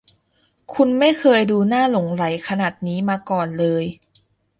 [0.73, 3.83] คุณไม่เคยดูน่าหลงใหลขนาดนี้มาก่อนเลย